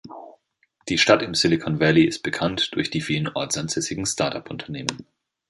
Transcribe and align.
Die 0.89 0.97
Stadt 0.97 1.21
im 1.21 1.35
Silicon 1.35 1.79
Valley 1.79 2.05
ist 2.05 2.23
bekannt 2.23 2.73
durch 2.73 2.89
die 2.89 3.01
vielen 3.01 3.27
ortsansässigen 3.35 4.07
Start-up-Unternehmen. 4.07 5.05